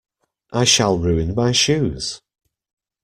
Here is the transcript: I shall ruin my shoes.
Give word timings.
I 0.51 0.63
shall 0.63 0.97
ruin 0.97 1.35
my 1.35 1.51
shoes. 1.51 2.23